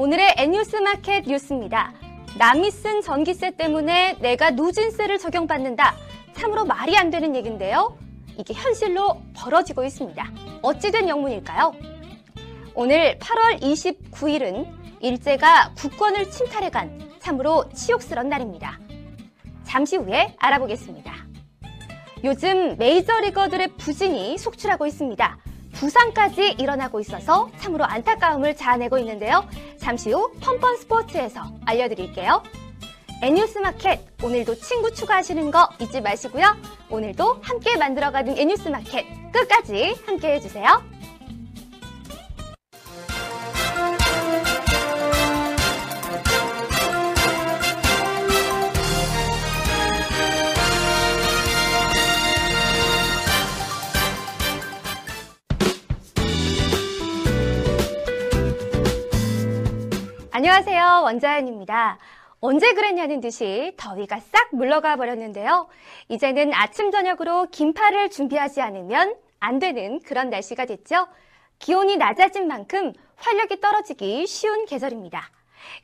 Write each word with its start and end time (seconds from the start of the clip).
오늘의 0.00 0.36
N뉴스 0.38 0.76
마켓 0.76 1.26
뉴스입니다. 1.26 1.92
남이 2.38 2.70
쓴 2.70 3.02
전기세 3.02 3.50
때문에 3.50 4.16
내가 4.20 4.50
누진세를 4.50 5.18
적용받는다. 5.18 5.94
참으로 6.32 6.64
말이 6.64 6.96
안 6.96 7.10
되는 7.10 7.36
얘기인데요. 7.36 7.98
이게 8.38 8.54
현실로 8.54 9.20
벌어지고 9.36 9.84
있습니다. 9.84 10.32
어찌된 10.62 11.06
영문일까요? 11.06 11.74
오늘 12.74 13.18
8월 13.18 13.60
29일은 13.60 14.72
일제가 15.00 15.74
국권을 15.74 16.30
침탈해간 16.30 17.10
참으로 17.18 17.68
치욕스런 17.74 18.30
날입니다. 18.30 18.80
잠시 19.64 19.96
후에 19.96 20.34
알아보겠습니다. 20.38 21.12
요즘 22.24 22.78
메이저리거들의 22.78 23.68
부진이 23.76 24.38
속출하고 24.38 24.86
있습니다. 24.86 25.36
부상까지 25.80 26.56
일어나고 26.58 27.00
있어서 27.00 27.48
참으로 27.58 27.84
안타까움을 27.86 28.54
자아내고 28.54 28.98
있는데요. 28.98 29.48
잠시 29.78 30.12
후 30.12 30.30
펀펀 30.40 30.76
스포츠에서 30.76 31.40
알려드릴게요. 31.64 32.42
N뉴스 33.22 33.58
마켓 33.58 34.00
오늘도 34.22 34.56
친구 34.56 34.92
추가하시는 34.92 35.50
거 35.50 35.68
잊지 35.80 36.02
마시고요. 36.02 36.54
오늘도 36.90 37.40
함께 37.42 37.78
만들어가는 37.78 38.38
N뉴스 38.38 38.68
마켓 38.68 39.06
끝까지 39.32 39.96
함께 40.04 40.34
해 40.34 40.40
주세요. 40.40 40.82
안녕하세요. 60.52 61.02
원자연입니다. 61.04 61.98
언제 62.40 62.74
그랬냐는 62.74 63.20
듯이 63.20 63.72
더위가 63.76 64.18
싹 64.18 64.48
물러가 64.50 64.96
버렸는데요. 64.96 65.68
이제는 66.08 66.52
아침, 66.52 66.90
저녁으로 66.90 67.46
긴팔을 67.52 68.10
준비하지 68.10 68.60
않으면 68.60 69.14
안 69.38 69.60
되는 69.60 70.00
그런 70.00 70.28
날씨가 70.28 70.66
됐죠. 70.66 71.06
기온이 71.60 71.96
낮아진 71.98 72.48
만큼 72.48 72.92
활력이 73.14 73.60
떨어지기 73.60 74.26
쉬운 74.26 74.66
계절입니다. 74.66 75.22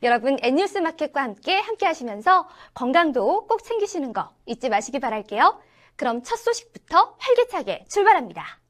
여러분, 0.03 0.37
N뉴스 0.43 0.79
마켓과 0.79 1.23
함께 1.23 1.61
함께 1.61 1.87
하시면서 1.87 2.49
건강도 2.75 3.47
꼭 3.47 3.63
챙기시는 3.63 4.13
거 4.13 4.31
잊지 4.47 4.69
마시기 4.69 4.99
바랄게요. 4.99 5.61
그럼 5.95 6.25
첫 6.25 6.35
소식부터 6.39 7.15
활기차게 7.21 7.85
출발합니다. 7.89 8.66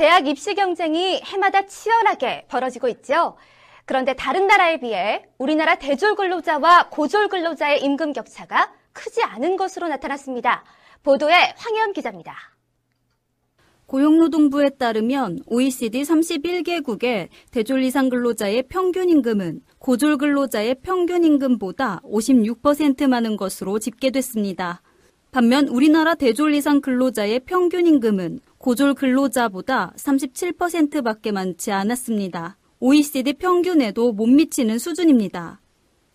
대학 0.00 0.26
입시 0.26 0.54
경쟁이 0.54 1.20
해마다 1.20 1.66
치열하게 1.66 2.46
벌어지고 2.48 2.88
있죠. 2.88 3.36
그런데 3.84 4.14
다른 4.14 4.46
나라에 4.46 4.80
비해 4.80 5.26
우리나라 5.36 5.74
대졸 5.74 6.14
근로자와 6.14 6.88
고졸 6.88 7.28
근로자의 7.28 7.82
임금 7.84 8.14
격차가 8.14 8.72
크지 8.94 9.22
않은 9.22 9.58
것으로 9.58 9.88
나타났습니다. 9.88 10.64
보도에 11.02 11.52
황현 11.54 11.92
기자입니다. 11.92 12.34
고용노동부에 13.84 14.70
따르면 14.78 15.40
OECD 15.44 16.00
31개국의 16.00 17.28
대졸 17.50 17.82
이상 17.82 18.08
근로자의 18.08 18.68
평균 18.70 19.10
임금은 19.10 19.60
고졸 19.78 20.16
근로자의 20.16 20.76
평균 20.76 21.24
임금보다 21.24 22.00
56% 22.04 23.06
많은 23.06 23.36
것으로 23.36 23.78
집계됐습니다. 23.78 24.80
반면 25.30 25.68
우리나라 25.68 26.14
대졸 26.14 26.54
이상 26.54 26.80
근로자의 26.80 27.40
평균 27.40 27.86
임금은 27.86 28.40
고졸 28.60 28.92
근로자보다 28.92 29.94
37%밖에 29.96 31.32
많지 31.32 31.72
않았습니다. 31.72 32.58
OECD 32.78 33.32
평균에도 33.32 34.12
못 34.12 34.26
미치는 34.26 34.78
수준입니다. 34.78 35.62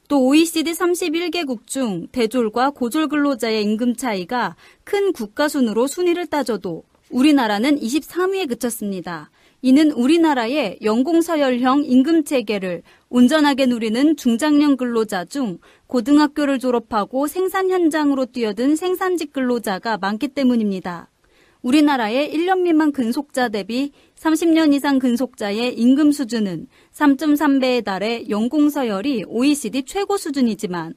또 0.08 0.28
OECD 0.28 0.72
31개국 0.74 1.66
중 1.66 2.08
대졸과 2.12 2.70
고졸 2.70 3.08
근로자의 3.08 3.64
임금 3.64 3.96
차이가 3.96 4.56
큰 4.84 5.12
국가 5.12 5.48
순으로 5.48 5.88
순위를 5.88 6.28
따져도 6.28 6.84
우리나라는 7.10 7.80
23위에 7.80 8.48
그쳤습니다. 8.48 9.32
이는 9.64 9.90
우리나라의 9.90 10.78
연공서열형 10.84 11.86
임금 11.86 12.26
체계를 12.26 12.84
온전하게 13.10 13.66
누리는 13.66 14.18
중장년 14.18 14.78
근로자 14.78 15.26
중 15.26 15.58
고등학교를 15.88 16.60
졸업하고 16.60 17.26
생산 17.26 17.72
현장으로 17.72 18.28
뛰어든 18.28 18.76
생산직 18.76 19.34
근로자가 19.34 19.98
많기 19.98 20.28
때문입니다. 20.28 21.10
우리나라의 21.66 22.32
1년 22.32 22.62
미만 22.62 22.92
근속자 22.92 23.50
대비 23.50 23.92
30년 24.18 24.72
이상 24.76 25.00
근속자의 25.00 25.74
임금 25.74 26.12
수준은 26.12 26.68
3.3배에 26.94 27.84
달해 27.84 28.24
연공서열이 28.30 29.26
OECD 29.28 29.82
최고 29.82 30.16
수준이지만 30.16 30.94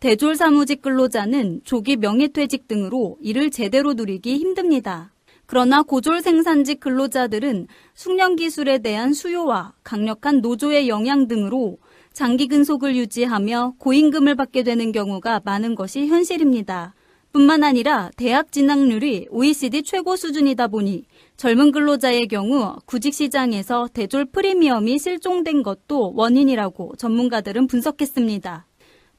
대졸 0.00 0.36
사무직 0.36 0.80
근로자는 0.80 1.60
조기 1.64 1.96
명예퇴직 1.96 2.66
등으로 2.66 3.18
이를 3.20 3.50
제대로 3.50 3.92
누리기 3.92 4.38
힘듭니다. 4.38 5.12
그러나 5.44 5.82
고졸 5.82 6.22
생산직 6.22 6.80
근로자들은 6.80 7.66
숙련 7.92 8.36
기술에 8.36 8.78
대한 8.78 9.12
수요와 9.12 9.74
강력한 9.82 10.40
노조의 10.40 10.88
영향 10.88 11.28
등으로 11.28 11.76
장기 12.14 12.48
근속을 12.48 12.96
유지하며 12.96 13.74
고임금을 13.78 14.34
받게 14.34 14.62
되는 14.62 14.92
경우가 14.92 15.42
많은 15.44 15.74
것이 15.74 16.06
현실입니다. 16.06 16.94
뿐만 17.32 17.62
아니라 17.64 18.10
대학 18.16 18.50
진학률이 18.50 19.28
OECD 19.30 19.82
최고 19.82 20.16
수준이다 20.16 20.68
보니 20.68 21.04
젊은 21.36 21.70
근로자의 21.70 22.28
경우 22.28 22.76
구직 22.86 23.12
시장에서 23.12 23.88
대졸 23.92 24.26
프리미엄이 24.26 24.98
실종된 24.98 25.62
것도 25.62 26.14
원인이라고 26.14 26.94
전문가들은 26.96 27.66
분석했습니다. 27.66 28.66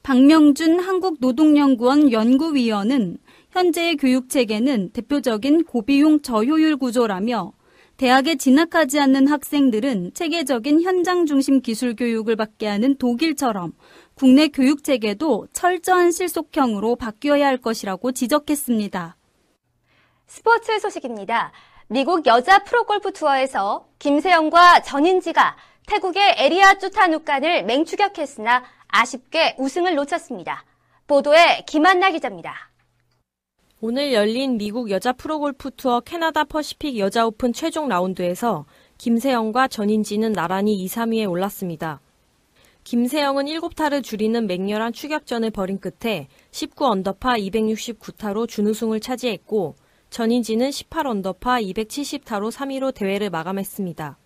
박명준 0.02 0.80
한국노동연구원 0.80 2.12
연구위원은 2.12 3.18
현재의 3.50 3.96
교육 3.96 4.28
체계는 4.28 4.90
대표적인 4.90 5.64
고비용 5.64 6.22
저효율 6.22 6.76
구조라며 6.76 7.52
대학에 7.98 8.36
진학하지 8.36 9.00
않는 9.00 9.26
학생들은 9.26 10.12
체계적인 10.14 10.82
현장 10.82 11.26
중심 11.26 11.60
기술 11.60 11.96
교육을 11.96 12.36
받게 12.36 12.66
하는 12.68 12.96
독일처럼 12.96 13.72
국내 14.18 14.48
교육 14.48 14.82
체계도 14.82 15.46
철저한 15.52 16.10
실속형으로 16.10 16.96
바뀌어야 16.96 17.46
할 17.46 17.56
것이라고 17.56 18.10
지적했습니다. 18.10 19.16
스포츠 20.26 20.76
소식입니다. 20.80 21.52
미국 21.86 22.26
여자 22.26 22.64
프로골프 22.64 23.12
투어에서 23.12 23.86
김세영과 24.00 24.82
전인지가 24.82 25.56
태국의 25.86 26.34
에리아 26.36 26.78
쭈타누칸을 26.78 27.64
맹추격했으나 27.64 28.64
아쉽게 28.88 29.54
우승을 29.56 29.94
놓쳤습니다. 29.94 30.64
보도에 31.06 31.62
김한나 31.68 32.10
기자입니다. 32.10 32.70
오늘 33.80 34.12
열린 34.12 34.58
미국 34.58 34.90
여자 34.90 35.12
프로골프 35.12 35.76
투어 35.76 36.00
캐나다 36.00 36.42
퍼시픽 36.42 36.98
여자 36.98 37.24
오픈 37.24 37.52
최종 37.52 37.86
라운드에서 37.86 38.66
김세영과 38.98 39.68
전인지는 39.68 40.32
나란히 40.32 40.74
2, 40.82 40.88
3위에 40.88 41.30
올랐습니다. 41.30 42.00
김세영은 42.88 43.44
7타를 43.44 44.02
줄이는 44.02 44.46
맹렬한 44.46 44.94
추격전을 44.94 45.50
벌인 45.50 45.78
끝에 45.78 46.26
19 46.52 46.86
언더파 46.86 47.34
269타로 47.34 48.48
준우승을 48.48 49.00
차지했고 49.00 49.74
전인지는 50.08 50.70
18 50.70 51.06
언더파 51.06 51.60
270타로 51.60 52.50
3위로 52.50 52.94
대회를 52.94 53.28
마감했습니다. 53.28 54.16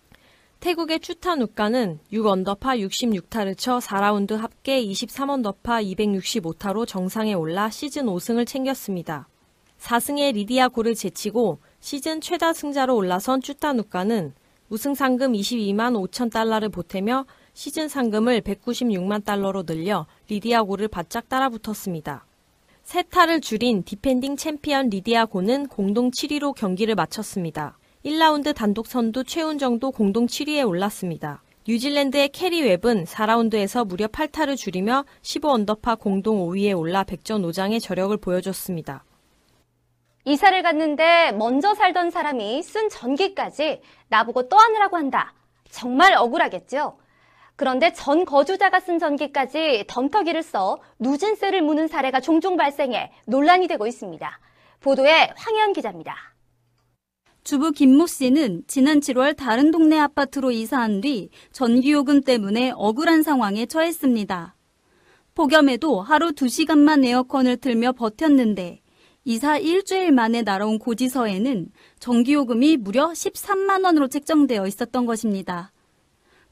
태국의 0.61 1.01
쭈타누칸은 1.01 1.99
6 2.13 2.25
언더파 2.25 2.77
66타를 2.77 3.57
쳐 3.57 3.79
4라운드 3.79 4.37
합계 4.37 4.79
23 4.79 5.29
언더파 5.29 5.81
265타로 5.81 6.87
정상에 6.87 7.33
올라 7.33 7.69
시즌 7.69 8.05
5승을 8.05 8.47
챙겼습니다. 8.47 9.27
4승의 9.77 10.35
리디아 10.35 10.69
고를 10.69 10.95
제치고 10.95 11.59
시즌 11.81 12.21
최다 12.21 12.53
승자로 12.53 12.95
올라선 12.95 13.41
쭈타누칸은 13.41 14.33
우승 14.69 14.95
상금 14.95 15.33
22만 15.33 15.93
5천 16.07 16.31
달러를 16.31 16.69
보태며 16.69 17.25
시즌 17.53 17.87
상금을 17.87 18.41
196만 18.41 19.23
달러로 19.23 19.63
늘려 19.63 20.07
리디아 20.27 20.63
고를 20.63 20.87
바짝 20.87 21.29
따라붙었습니다. 21.29 22.25
세 22.83 23.03
타를 23.03 23.41
줄인 23.41 23.83
디펜딩 23.83 24.35
챔피언 24.35 24.89
리디아 24.89 25.25
고는 25.25 25.67
공동 25.67 26.11
7위로 26.11 26.53
경기를 26.55 26.95
마쳤습니다. 26.95 27.77
1라운드 28.03 28.53
단독 28.53 28.87
선두 28.87 29.23
최운정도 29.23 29.91
공동 29.91 30.25
7위에 30.25 30.67
올랐습니다. 30.67 31.41
뉴질랜드의 31.65 32.29
캐리 32.29 32.61
웹은 32.61 33.05
4라운드에서 33.05 33.87
무려 33.87 34.07
8타를 34.07 34.57
줄이며 34.57 35.05
15언더파 35.21 35.97
공동 35.99 36.39
5위에 36.39 36.77
올라 36.77 37.05
백전노장의 37.05 37.79
저력을 37.79 38.17
보여줬습니다. 38.17 39.05
이사를 40.25 40.61
갔는데 40.61 41.31
먼저 41.33 41.73
살던 41.73 42.11
사람이 42.11 42.63
쓴 42.63 42.89
전기까지 42.89 43.81
나보고 44.09 44.49
떠안으라고 44.49 44.97
한다. 44.97 45.33
정말 45.69 46.13
억울하겠죠? 46.17 46.97
그런데 47.55 47.93
전 47.93 48.25
거주자가 48.25 48.79
쓴 48.79 48.99
전기까지 48.99 49.85
덤터기를 49.87 50.41
써 50.41 50.79
누진세를 50.99 51.61
무는 51.61 51.87
사례가 51.87 52.19
종종 52.19 52.57
발생해 52.57 53.11
논란이 53.27 53.67
되고 53.67 53.85
있습니다. 53.85 54.39
보도에 54.79 55.31
황현 55.35 55.73
기자입니다. 55.73 56.15
주부 57.43 57.71
김모 57.71 58.07
씨는 58.07 58.63
지난 58.67 59.01
7월 59.01 59.35
다른 59.35 59.69
동네 59.69 59.99
아파트로 59.99 60.51
이사한 60.51 61.01
뒤 61.01 61.29
전기요금 61.51 62.21
때문에 62.21 62.71
억울한 62.75 63.21
상황에 63.21 63.65
처했습니다. 63.65 64.55
폭염에도 65.35 66.01
하루 66.01 66.31
2시간만 66.31 67.03
에어컨을 67.03 67.57
틀며 67.57 67.91
버텼는데 67.93 68.79
이사 69.25 69.57
일주일 69.57 70.13
만에 70.13 70.41
날아온 70.41 70.79
고지서에는 70.79 71.67
전기요금이 71.99 72.77
무려 72.77 73.09
13만 73.09 73.83
원으로 73.83 74.07
책정되어 74.07 74.65
있었던 74.67 75.05
것입니다. 75.05 75.72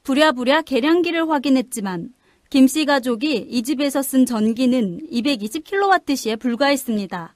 부랴부랴 0.04 0.64
계량기를 0.64 1.30
확인했지만 1.30 2.14
김 2.50 2.68
씨 2.68 2.86
가족이 2.86 3.48
이 3.50 3.64
집에서 3.64 4.02
쓴 4.02 4.26
전기는 4.26 5.00
220kWh에 5.12 6.40
불과했습니다. 6.40 7.36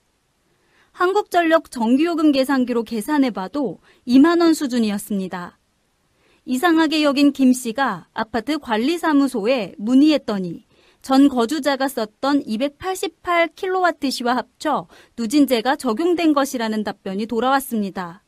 한국전력 0.92 1.72
전기요금 1.72 2.32
계산기로 2.32 2.84
계산해봐도 2.84 3.80
2만원 4.08 4.54
수준이었습니다. 4.54 5.58
이상하게 6.46 7.04
여긴 7.04 7.32
김 7.32 7.54
씨가 7.54 8.08
아파트 8.14 8.58
관리사무소에 8.58 9.76
문의했더니 9.78 10.66
전 11.02 11.30
거주자가 11.30 11.88
썼던 11.88 12.44
288kWh와 12.44 14.34
합쳐 14.34 14.88
누진제가 15.18 15.76
적용된 15.76 16.34
것이라는 16.34 16.84
답변이 16.84 17.26
돌아왔습니다. 17.26 18.24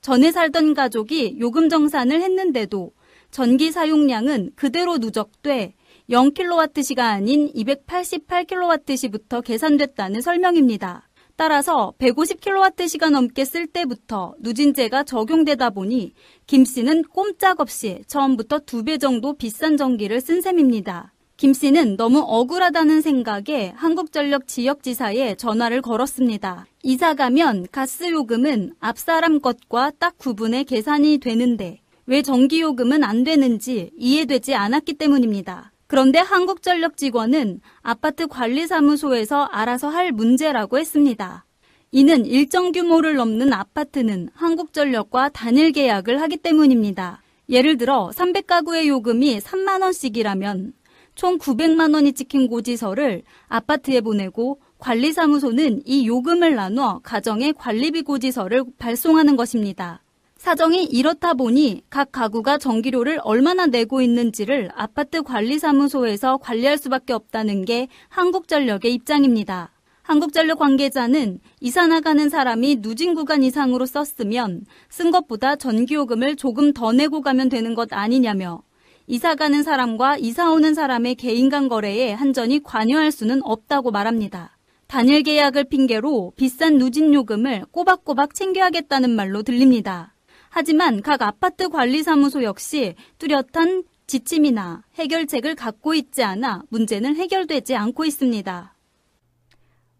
전에 0.00 0.30
살던 0.32 0.74
가족이 0.74 1.38
요금 1.40 1.68
정산을 1.68 2.20
했는데도 2.20 2.92
전기 3.30 3.70
사용량은 3.72 4.52
그대로 4.56 4.98
누적돼 4.98 5.74
0kWh가 6.10 7.00
아닌 7.00 7.52
288kWh부터 7.52 9.44
계산됐다는 9.44 10.20
설명입니다. 10.20 11.08
따라서 11.36 11.94
150kWh가 12.00 13.10
넘게 13.10 13.44
쓸 13.44 13.66
때부터 13.68 14.34
누진제가 14.40 15.04
적용되다 15.04 15.70
보니 15.70 16.14
김 16.46 16.64
씨는 16.64 17.02
꼼짝없이 17.04 18.02
처음부터 18.08 18.60
두 18.60 18.82
배 18.82 18.98
정도 18.98 19.34
비싼 19.34 19.76
전기를 19.76 20.20
쓴 20.20 20.40
셈입니다. 20.40 21.12
김 21.36 21.52
씨는 21.52 21.96
너무 21.96 22.18
억울하다는 22.26 23.02
생각에 23.02 23.72
한국전력 23.76 24.48
지역지사에 24.48 25.36
전화를 25.36 25.82
걸었습니다. 25.82 26.66
이사 26.82 27.14
가면 27.14 27.68
가스 27.70 28.10
요금은 28.10 28.74
앞사람 28.80 29.38
것과 29.40 29.92
딱 30.00 30.18
구분해 30.18 30.64
계산이 30.64 31.18
되는데 31.18 31.78
왜 32.08 32.22
전기요금은 32.22 33.04
안 33.04 33.22
되는지 33.22 33.90
이해되지 33.94 34.54
않았기 34.54 34.94
때문입니다. 34.94 35.72
그런데 35.86 36.18
한국전력 36.18 36.96
직원은 36.96 37.60
아파트 37.82 38.26
관리사무소에서 38.26 39.44
알아서 39.44 39.90
할 39.90 40.10
문제라고 40.12 40.78
했습니다. 40.78 41.44
이는 41.90 42.24
일정 42.24 42.72
규모를 42.72 43.16
넘는 43.16 43.52
아파트는 43.52 44.30
한국전력과 44.32 45.28
단일 45.28 45.72
계약을 45.72 46.22
하기 46.22 46.38
때문입니다. 46.38 47.20
예를 47.50 47.76
들어 47.76 48.10
300가구의 48.14 48.86
요금이 48.86 49.40
3만원씩이라면 49.40 50.72
총 51.14 51.36
900만 51.36 51.92
원이 51.92 52.14
찍힌 52.14 52.48
고지서를 52.48 53.22
아파트에 53.48 54.00
보내고 54.00 54.62
관리사무소는 54.78 55.82
이 55.84 56.06
요금을 56.06 56.54
나눠 56.54 57.00
가정의 57.02 57.52
관리비 57.52 58.00
고지서를 58.00 58.64
발송하는 58.78 59.36
것입니다. 59.36 60.00
사정이 60.38 60.84
이렇다 60.84 61.34
보니 61.34 61.82
각 61.90 62.12
가구가 62.12 62.58
전기료를 62.58 63.18
얼마나 63.24 63.66
내고 63.66 64.00
있는지를 64.00 64.70
아파트 64.74 65.22
관리사무소에서 65.22 66.36
관리할 66.38 66.78
수밖에 66.78 67.12
없다는 67.12 67.64
게 67.64 67.88
한국전력의 68.08 68.94
입장입니다. 68.94 69.72
한국전력 70.02 70.60
관계자는 70.60 71.40
이사 71.60 71.88
나가는 71.88 72.28
사람이 72.28 72.78
누진 72.80 73.14
구간 73.14 73.42
이상으로 73.42 73.84
썼으면 73.84 74.64
쓴 74.88 75.10
것보다 75.10 75.56
전기요금을 75.56 76.36
조금 76.36 76.72
더 76.72 76.92
내고 76.92 77.20
가면 77.20 77.48
되는 77.48 77.74
것 77.74 77.92
아니냐며 77.92 78.62
이사 79.08 79.34
가는 79.34 79.62
사람과 79.64 80.18
이사 80.18 80.52
오는 80.52 80.72
사람의 80.72 81.16
개인 81.16 81.48
간 81.48 81.68
거래에 81.68 82.12
한전이 82.12 82.62
관여할 82.62 83.10
수는 83.10 83.40
없다고 83.42 83.90
말합니다. 83.90 84.56
단일 84.86 85.24
계약을 85.24 85.64
핑계로 85.64 86.32
비싼 86.36 86.78
누진 86.78 87.12
요금을 87.12 87.64
꼬박꼬박 87.72 88.34
챙겨야겠다는 88.34 89.10
말로 89.10 89.42
들립니다. 89.42 90.14
하지만 90.50 91.02
각 91.02 91.22
아파트 91.22 91.68
관리사무소 91.68 92.42
역시 92.42 92.94
뚜렷한 93.18 93.84
지침이나 94.06 94.82
해결책을 94.94 95.54
갖고 95.54 95.94
있지 95.94 96.22
않아 96.22 96.62
문제는 96.70 97.16
해결되지 97.16 97.76
않고 97.76 98.04
있습니다. 98.04 98.74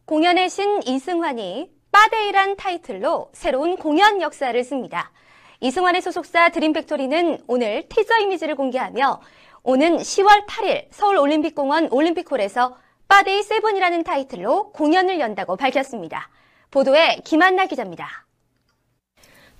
공연의 0.07 0.49
신 0.49 0.83
이승환이 0.87 1.71
빠데이란 1.93 2.57
타이틀로 2.57 3.31
새로운 3.35 3.77
공연 3.77 4.23
역사를 4.23 4.65
씁니다. 4.65 5.13
이승환의 5.61 6.01
소속사 6.01 6.51
드림팩토리는 6.51 7.43
오늘 7.47 7.89
티저 7.89 8.19
이미지를 8.19 8.55
공개하며 8.55 9.21
오는 9.65 9.97
10월 9.99 10.47
8일 10.47 10.87
서울올림픽공원 10.91 11.89
올림픽홀에서 11.91 12.79
빠데이 13.09 13.43
seven이라는 13.43 14.05
타이틀로 14.05 14.71
공연을 14.73 15.21
연다고 15.21 15.57
밝혔습니다. 15.57 16.31
보도에 16.71 17.17
김한나 17.25 17.67
기자입니다. 17.67 18.28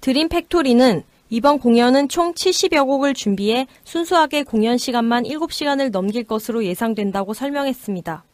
드림 0.01 0.29
팩토리는 0.29 1.03
이번 1.29 1.59
공연은 1.59 2.09
총 2.09 2.33
70여 2.33 2.87
곡을 2.87 3.15
준비해 3.15 3.67
순수하게 3.85 4.45
공연 4.45 4.79
시간만 4.79 5.25
7시간을 5.25 5.91
넘길 5.91 6.25
것으로 6.25 6.65
예상된다고 6.65 7.35
설명했습니다. 7.35 8.25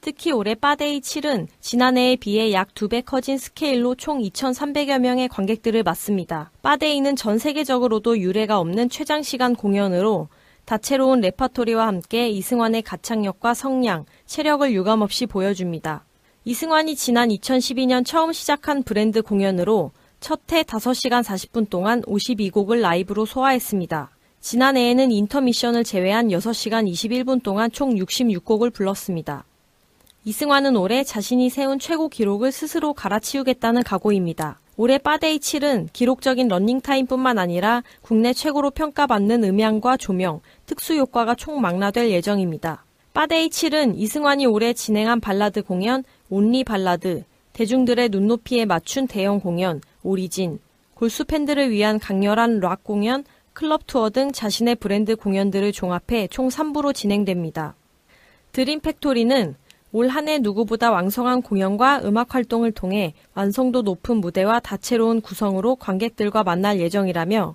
특히 0.00 0.32
올해 0.32 0.54
빠데이 0.54 1.00
7은 1.00 1.46
지난해에 1.60 2.16
비해 2.16 2.52
약 2.52 2.74
2배 2.74 3.04
커진 3.06 3.38
스케일로 3.38 3.94
총 3.94 4.20
2,300여 4.20 4.98
명의 4.98 5.28
관객들을 5.28 5.82
맞습니다. 5.82 6.50
빠데이는 6.60 7.16
전 7.16 7.38
세계적으로도 7.38 8.18
유례가 8.18 8.58
없는 8.58 8.90
최장시간 8.90 9.54
공연으로 9.54 10.28
다채로운 10.66 11.20
레퍼토리와 11.20 11.86
함께 11.86 12.28
이승환의 12.28 12.82
가창력과 12.82 13.54
성량, 13.54 14.04
체력을 14.26 14.70
유감없이 14.72 15.26
보여줍니다. 15.26 16.04
이승환이 16.44 16.96
지난 16.96 17.30
2012년 17.30 18.04
처음 18.04 18.32
시작한 18.34 18.82
브랜드 18.82 19.22
공연으로 19.22 19.92
첫해 20.24 20.62
5시간 20.62 21.22
40분 21.22 21.68
동안 21.68 22.00
52곡을 22.00 22.80
라이브로 22.80 23.26
소화했습니다. 23.26 24.08
지난해에는 24.40 25.10
인터미션을 25.10 25.84
제외한 25.84 26.28
6시간 26.28 26.90
21분 26.90 27.42
동안 27.42 27.70
총 27.70 27.94
66곡을 27.94 28.72
불렀습니다. 28.72 29.44
이승환은 30.24 30.76
올해 30.76 31.04
자신이 31.04 31.50
세운 31.50 31.78
최고 31.78 32.08
기록을 32.08 32.52
스스로 32.52 32.94
갈아치우겠다는 32.94 33.82
각오입니다. 33.82 34.60
올해 34.78 34.96
빠데이 34.96 35.40
7은 35.40 35.92
기록적인 35.92 36.48
런닝타임뿐만 36.48 37.38
아니라 37.38 37.82
국내 38.00 38.32
최고로 38.32 38.70
평가받는 38.70 39.44
음향과 39.44 39.98
조명, 39.98 40.40
특수 40.64 40.94
효과가 40.94 41.34
총망라될 41.34 42.08
예정입니다. 42.08 42.82
빠데이 43.12 43.50
7은 43.50 43.98
이승환이 43.98 44.46
올해 44.46 44.72
진행한 44.72 45.20
발라드 45.20 45.64
공연, 45.64 46.02
Only 46.30 46.64
발라드, 46.64 47.24
대중들의 47.54 48.08
눈높이에 48.10 48.66
맞춘 48.66 49.06
대형 49.06 49.40
공연, 49.40 49.80
오리진, 50.02 50.58
골수 50.94 51.24
팬들을 51.24 51.70
위한 51.70 51.98
강렬한 51.98 52.60
락 52.60 52.84
공연, 52.84 53.24
클럽 53.52 53.86
투어 53.86 54.10
등 54.10 54.32
자신의 54.32 54.74
브랜드 54.74 55.14
공연들을 55.14 55.70
종합해 55.72 56.28
총 56.28 56.48
3부로 56.48 56.92
진행됩니다. 56.94 57.76
드림 58.52 58.80
팩토리는 58.80 59.54
올 59.92 60.08
한 60.10 60.26
해 60.26 60.38
누구보다 60.40 60.90
왕성한 60.90 61.42
공연과 61.42 62.00
음악 62.02 62.34
활동을 62.34 62.72
통해 62.72 63.14
완성도 63.34 63.82
높은 63.82 64.16
무대와 64.16 64.58
다채로운 64.58 65.20
구성으로 65.20 65.76
관객들과 65.76 66.42
만날 66.42 66.80
예정이라며 66.80 67.54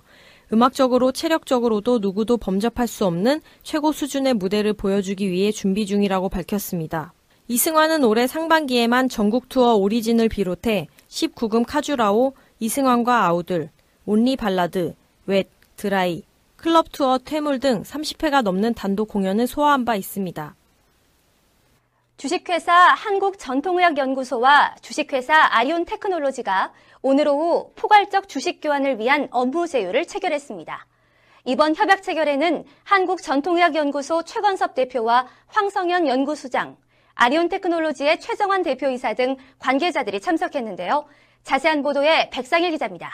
음악적으로 0.54 1.12
체력적으로도 1.12 1.98
누구도 1.98 2.38
범접할 2.38 2.88
수 2.88 3.04
없는 3.04 3.42
최고 3.62 3.92
수준의 3.92 4.34
무대를 4.34 4.72
보여주기 4.72 5.30
위해 5.30 5.52
준비 5.52 5.84
중이라고 5.84 6.30
밝혔습니다. 6.30 7.12
이승환은 7.50 8.04
올해 8.04 8.28
상반기에만 8.28 9.08
전국 9.08 9.48
투어 9.48 9.74
오리진을 9.74 10.28
비롯해 10.28 10.86
19금 11.08 11.64
카주라호, 11.66 12.32
이승환과 12.60 13.24
아우들, 13.24 13.70
Only 14.06 14.36
발라드, 14.36 14.94
Wet, 15.26 15.48
Dry, 15.74 16.22
클럽 16.54 16.92
투어 16.92 17.18
퇴물 17.18 17.58
등 17.58 17.82
30회가 17.82 18.42
넘는 18.42 18.74
단독 18.74 19.08
공연을 19.08 19.48
소화한 19.48 19.84
바 19.84 19.96
있습니다. 19.96 20.54
주식회사 22.18 22.72
한국전통의학연구소와 22.72 24.76
주식회사 24.80 25.48
아리온 25.50 25.86
테크놀로지가 25.86 26.72
오늘 27.02 27.26
오후 27.26 27.72
포괄적 27.74 28.28
주식 28.28 28.60
교환을 28.60 29.00
위한 29.00 29.26
업무 29.32 29.66
제휴를 29.66 30.06
체결했습니다. 30.06 30.86
이번 31.46 31.74
협약 31.74 32.04
체결에는 32.04 32.64
한국전통의학연구소 32.84 34.22
최건섭 34.22 34.76
대표와 34.76 35.26
황성현 35.48 36.06
연구소장, 36.06 36.76
아리온 37.22 37.50
테크놀로지의 37.50 38.18
최정환 38.18 38.62
대표이사 38.62 39.12
등 39.12 39.36
관계자들이 39.58 40.22
참석했는데요. 40.22 41.04
자세한 41.42 41.82
보도에 41.82 42.30
백상일 42.30 42.70
기자입니다. 42.70 43.10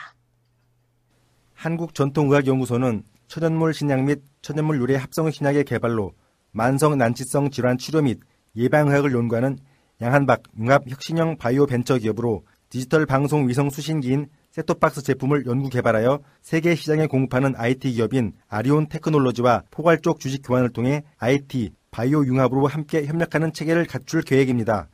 한국전통의학연구소는 1.53 3.03
천연물 3.27 3.73
신약 3.73 4.05
및 4.05 4.21
천연물 4.41 4.79
유래 4.79 4.95
합성 4.95 5.29
신약의 5.29 5.65
개발로 5.65 6.13
만성 6.51 6.97
난치성 6.97 7.49
질환 7.49 7.77
치료 7.77 8.01
및 8.01 8.21
예방의학을 8.55 9.11
연구하는 9.11 9.57
양한방 10.01 10.43
융합혁신형 10.57 11.35
바이오 11.35 11.65
벤처 11.65 11.97
기업으로 11.97 12.45
디지털 12.69 13.05
방송 13.05 13.49
위성 13.49 13.69
수신기인 13.69 14.27
셋톱박스 14.51 15.03
제품을 15.03 15.45
연구 15.47 15.69
개발하여 15.69 16.21
세계 16.41 16.75
시장에 16.75 17.07
공급하는 17.07 17.55
IT 17.57 17.91
기업인 17.91 18.31
아리온 18.47 18.87
테크놀로지와 18.87 19.63
포괄적 19.69 20.21
주식 20.21 20.43
교환을 20.43 20.69
통해 20.69 21.03
IT, 21.17 21.71
바이오 21.91 22.25
융합으로 22.25 22.67
함께 22.67 23.05
협력하는 23.05 23.53
체계를 23.53 23.85
갖출 23.85 24.21
계획입니다. 24.21 24.89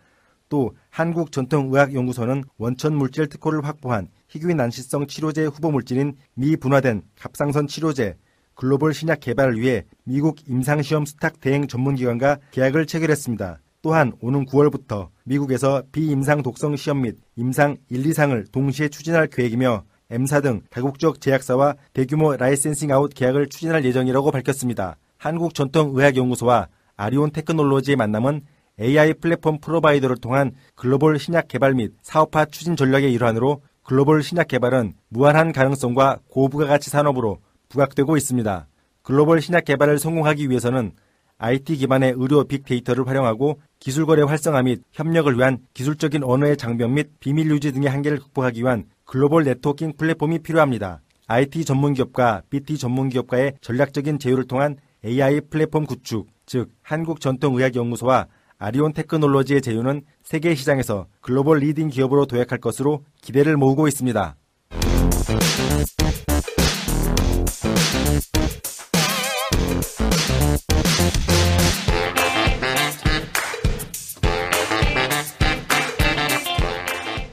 또 0.50 0.76
한국전통의학연구소는 0.92 2.44
원천 2.58 2.96
물질 2.96 3.28
특허를 3.28 3.66
확보한 3.66 4.08
희귀 4.28 4.54
난치성 4.54 5.08
치료제 5.08 5.46
후보 5.46 5.72
물질인 5.72 6.16
미분화된 6.36 7.04
갑상선 7.20 7.68
치료제 7.68 8.18
글로벌 8.56 8.94
신약 8.94 9.20
개발을 9.20 9.60
위해 9.60 9.86
미국 10.04 10.48
임상시험 10.48 11.06
수탁 11.06 11.40
대행 11.40 11.68
전문기관과 11.68 12.38
계약을 12.52 12.86
체결했습니다. 12.86 13.60
또한 13.82 14.14
오는 14.22 14.46
9월부터 14.46 15.10
미국에서 15.24 15.84
비임상 15.92 16.42
독성 16.44 16.76
시험 16.76 17.02
및 17.02 17.18
임상 17.36 17.78
1, 17.90 18.04
2상을 18.04 18.52
동시에 18.52 18.90
추진할 18.90 19.28
계획이며 19.28 19.84
M사 20.10 20.42
등 20.42 20.62
다국적 20.70 21.20
제약사와 21.20 21.76
대규모 21.94 22.36
licensing 22.36 22.92
out 22.92 23.12
계약을 23.14 23.50
추진할 23.50 23.84
예정이라고 23.84 24.32
밝혔습니다. 24.32 24.98
한국전통의학연구소와 25.18 26.68
아리온 27.04 27.32
테크놀로지의 27.32 27.98
만남은 27.98 28.42
AI 28.80 29.14
플랫폼 29.16 29.60
provider를 29.60 30.18
통한 30.18 30.52
글로벌 30.76 31.20
신약 31.20 31.48
개발 31.48 31.74
및 31.74 31.94
사업화 32.02 32.46
추진 32.46 32.76
전략의 32.76 33.12
일환으로 33.14 33.62
글로벌 33.84 34.24
신약 34.24 34.48
개발은 34.48 34.94
무한한 35.10 35.52
가능성과 35.52 36.20
고부가가치 36.30 36.90
산업으로 36.90 37.40
부각되고 37.70 38.16
있습니다. 38.18 38.68
글로벌 39.02 39.42
신약 39.42 39.66
개발을 39.66 40.00
성공하기 40.00 40.50
위해서는 40.50 40.94
IT 41.38 41.76
기반의 41.76 42.14
의료 42.16 42.46
빅데이터를 42.46 43.06
활용하고 43.06 43.60
기술 43.80 44.06
거래 44.06 44.22
활성화 44.22 44.64
및 44.64 44.82
협력을 44.94 45.38
위한 45.38 45.58
기술적인 45.74 46.24
언어의 46.24 46.56
장벽 46.56 46.92
및 46.92 47.10
비밀 47.20 47.50
유지 47.52 47.74
등의 47.74 47.90
한계를 47.90 48.20
극복하기 48.20 48.62
위한 48.62 48.86
글로벌 49.04 49.44
네트워킹 49.44 49.94
플랫폼이 49.98 50.40
필요합니다. 50.40 51.02
IT 51.28 51.66
전문 51.66 51.94
기업과 51.94 52.44
BT 52.50 52.78
전문 52.78 53.10
기업과의 53.10 53.56
전략적인 53.60 54.20
제휴를 54.20 54.46
통한 54.46 54.78
AI 55.06 55.42
플랫폼 55.42 55.86
구축, 55.86 56.30
즉 56.46 56.70
한국 56.82 57.20
전통의학연구소와 57.20 58.28
아리온 58.58 58.94
테크놀로지의 58.94 59.62
제휴는 59.62 60.04
세계 60.24 60.56
시장에서 60.56 61.08
글로벌 61.20 61.60
leading 61.60 61.90
기업으로 61.90 62.26
도약할 62.26 62.60
것으로 62.60 63.04
기대를 63.22 63.58
모으고 63.58 63.90
있습니다. 63.90 64.38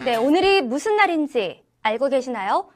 네, 0.04 0.16
오늘이 0.16 0.62
무슨 0.62 0.96
날인지 0.96 1.62
알고 1.82 2.08
계시나요? 2.08 2.68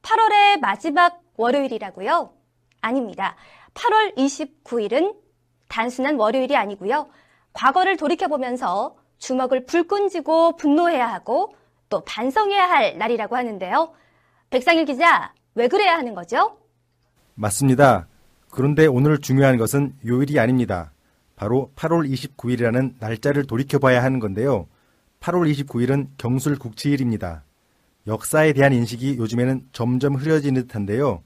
8월의 0.00 0.60
마지막 0.60 1.20
월요일이라고요? 1.36 2.32
아닙니다. 2.80 3.36
8월 3.74 4.16
29일은 4.16 5.16
단순한 5.68 6.16
월요일이 6.16 6.56
아니고요. 6.56 7.08
과거를 7.52 7.96
돌이켜보면서 7.96 8.96
주먹을 9.18 9.66
불끈 9.66 10.08
쥐고 10.08 10.56
분노해야 10.56 11.12
하고 11.12 11.54
또 11.88 12.04
반성해야 12.04 12.68
할 12.68 12.98
날이라고 12.98 13.36
하는데요. 13.36 13.92
백상일 14.50 14.84
기자, 14.84 15.32
왜 15.54 15.68
그래야 15.68 15.96
하는 15.96 16.14
거죠? 16.14 16.56
맞습니다. 17.34 18.06
그런데 18.50 18.86
오늘 18.86 19.18
중요한 19.18 19.56
것은 19.56 19.94
요일이 20.06 20.38
아닙니다. 20.38 20.92
바로 21.36 21.70
8월 21.76 22.10
29일이라는 22.10 22.94
날짜를 22.98 23.46
돌이켜봐야 23.46 24.02
하는 24.02 24.18
건데요. 24.18 24.66
8월 25.20 25.50
29일은 25.52 26.08
경술 26.18 26.58
국치일입니다. 26.58 27.44
역사에 28.06 28.52
대한 28.52 28.72
인식이 28.72 29.16
요즘에는 29.18 29.68
점점 29.72 30.14
흐려지는 30.16 30.62
듯한데요. 30.62 31.22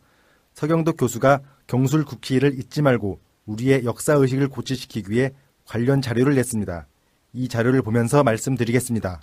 서경덕 0.53 0.97
교수가 0.99 1.41
경술국치일을 1.66 2.59
잊지 2.59 2.83
말고 2.83 3.21
우리의 3.47 3.85
역사의식을 3.85 4.49
고취시키기 4.49 5.11
위해 5.11 5.33
관련 5.66 6.00
자료를 6.00 6.35
냈습니다. 6.35 6.87
이 7.33 7.49
자료를 7.49 7.83
보면서 7.83 8.23
말씀드리겠습니다. 8.23 9.21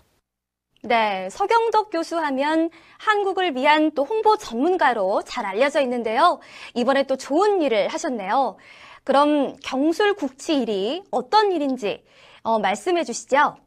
네, 0.83 1.29
서경덕 1.29 1.91
교수 1.91 2.17
하면 2.17 2.71
한국을 2.97 3.55
위한 3.55 3.91
또 3.91 4.03
홍보 4.03 4.37
전문가로 4.37 5.21
잘 5.25 5.45
알려져 5.45 5.79
있는데요. 5.81 6.39
이번에 6.73 7.03
또 7.03 7.17
좋은 7.17 7.61
일을 7.61 7.87
하셨네요. 7.87 8.57
그럼 9.03 9.55
경술 9.63 10.15
국치 10.15 10.59
일이 10.59 11.03
어떤 11.11 11.51
일인지 11.51 12.03
어, 12.41 12.59
말씀해 12.59 13.03
주시죠. 13.03 13.57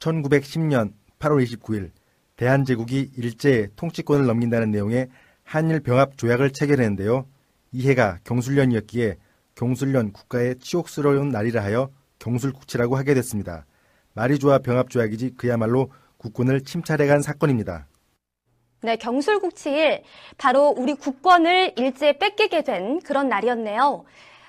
1910년 0.00 0.92
8월 1.20 1.44
29일 1.44 1.90
대한제국이 2.36 3.12
일제에 3.16 3.68
통치권을 3.76 4.26
넘긴다는 4.26 4.70
내용의 4.70 5.08
한일 5.44 5.80
병합 5.80 6.18
조약을 6.18 6.52
체결했는데요. 6.52 7.26
이 7.72 7.88
해가 7.88 8.18
경술년이었기에 8.24 9.16
경술년 9.54 10.12
국가의 10.12 10.58
치욕스러운 10.58 11.30
날이라 11.30 11.62
하여 11.62 11.90
경술국치라고 12.18 12.96
하게 12.96 13.14
됐습니다. 13.14 13.66
말이 14.14 14.38
좋아 14.38 14.58
병합 14.58 14.90
조약이지 14.90 15.34
그야말로 15.36 15.90
국군을 16.16 16.62
침탈해간 16.62 17.22
사건입니다. 17.22 17.86
네, 18.80 18.96
경술국치일 18.96 20.02
바로 20.36 20.68
우리 20.76 20.94
국권을 20.94 21.74
일제에 21.76 22.18
뺏기게 22.18 22.62
된 22.62 23.00
그런 23.00 23.28
날이었네요. 23.28 24.04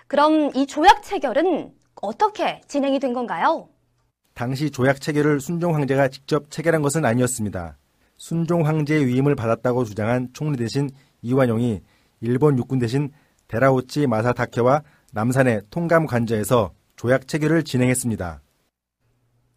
그럼 0.07 0.51
이 0.55 0.67
조약 0.67 1.03
체결은 1.03 1.71
어떻게 2.01 2.61
진행이 2.67 2.99
된 2.99 3.13
건가요? 3.13 3.69
당시 4.33 4.71
조약 4.71 5.01
체결을 5.01 5.39
순종 5.39 5.75
황제가 5.75 6.07
직접 6.07 6.49
체결한 6.49 6.81
것은 6.81 7.05
아니었습니다. 7.05 7.77
순종 8.17 8.65
황제의 8.65 9.05
위임을 9.07 9.35
받았다고 9.35 9.83
주장한 9.83 10.29
총리 10.33 10.57
대신 10.57 10.89
이완용이 11.21 11.81
일본 12.21 12.57
육군 12.57 12.79
대신 12.79 13.11
데라우치 13.47 14.07
마사다케와 14.07 14.83
남산의 15.13 15.61
통감 15.69 16.05
관저에서 16.05 16.73
조약 16.95 17.27
체결을 17.27 17.63
진행했습니다. 17.63 18.41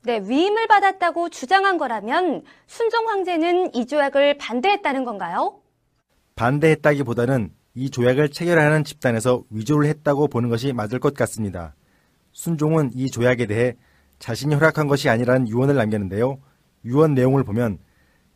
네, 0.04 0.20
위임을 0.24 0.66
받았다고 0.66 1.28
주장한 1.28 1.78
거라면 1.78 2.42
순종 2.66 3.08
황제는 3.08 3.74
이 3.74 3.86
조약을 3.86 4.38
반대했다는 4.38 5.04
건가요? 5.04 5.60
반대했다기보다는 6.34 7.52
이 7.74 7.90
조약을 7.90 8.30
체결하는 8.30 8.84
집단에서 8.84 9.44
위조를 9.50 9.88
했다고 9.88 10.28
보는 10.28 10.48
것이 10.48 10.72
맞을 10.72 10.98
것 10.98 11.14
같습니다. 11.14 11.74
순종은 12.32 12.90
이 12.94 13.10
조약에 13.10 13.46
대해 13.46 13.74
자신이 14.18 14.54
허락한 14.54 14.88
것이 14.88 15.08
아니라는 15.08 15.48
유언을 15.48 15.74
남겼는데요. 15.76 16.38
유언 16.84 17.14
내용을 17.14 17.44
보면 17.44 17.78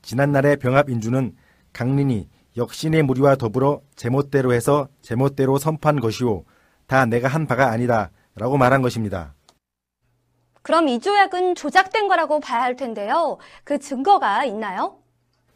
지난날의 0.03 0.59
병합 0.59 0.89
인주는 0.89 1.35
강린이 1.73 2.29
역신의 2.57 3.03
무리와 3.03 3.37
더불어 3.37 3.83
제멋대로 3.97 4.55
해서 4.55 4.89
제멋대로 5.03 5.59
선포한 5.59 6.01
것이오. 6.01 6.45
다 6.87 7.05
내가 7.05 7.29
한 7.29 7.47
바가 7.47 7.71
아니다. 7.71 8.11
라고 8.35 8.57
말한 8.57 8.83
것입니다. 8.83 9.35
그럼 10.63 10.89
이 10.89 10.99
조약은 10.99 11.55
조작된 11.55 12.09
거라고 12.09 12.41
봐야 12.41 12.63
할 12.63 12.77
텐데요. 12.77 13.39
그 13.65 13.79
증거가 13.79 14.45
있나요? 14.45 14.99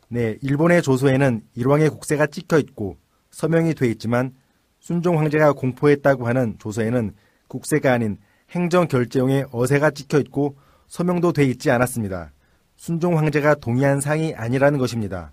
네, 0.08 0.36
일본의 0.42 0.82
조서에는 0.82 1.42
일왕의 1.54 1.90
국세가 1.90 2.26
찍혀 2.26 2.58
있고 2.58 2.96
서명이 3.30 3.74
돼 3.74 3.88
있지만 3.88 4.34
순종 4.78 5.18
황제가 5.18 5.52
공포했다고 5.52 6.26
하는 6.26 6.56
조서에는 6.58 7.14
국세가 7.48 7.92
아닌 7.92 8.18
행정 8.50 8.88
결제용의 8.88 9.46
어세가 9.52 9.90
찍혀 9.90 10.18
있고 10.20 10.56
서명도 10.88 11.32
돼 11.32 11.44
있지 11.44 11.70
않았습니다. 11.70 12.32
순종 12.76 13.18
황제가 13.18 13.56
동의한 13.56 14.00
사항이 14.00 14.34
아니라는 14.34 14.78
것입니다. 14.78 15.32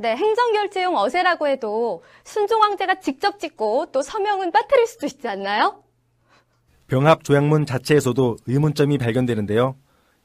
네, 0.00 0.16
행정결제용 0.16 0.96
어세라고 0.96 1.46
해도 1.46 2.02
순종 2.24 2.62
황제가 2.62 3.00
직접 3.00 3.38
찍고 3.38 3.88
또 3.92 4.00
서명은 4.00 4.50
빠뜨릴 4.50 4.86
수도 4.86 5.04
있지 5.04 5.28
않나요? 5.28 5.82
병합 6.86 7.22
조약문 7.22 7.66
자체에서도 7.66 8.38
의문점이 8.46 8.96
발견되는데요. 8.96 9.76